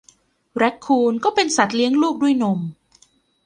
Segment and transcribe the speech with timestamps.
[0.57, 2.59] แรคคูนก็เป็นสัตว์เลี้ยงลูกด้วยนม